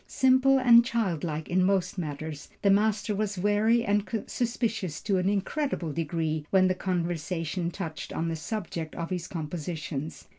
[0.07, 5.93] Simple and childlike in most matters, the master was wary and suspicious to an incredible
[5.93, 10.27] degree when the conversation touched on the subject of his compositions.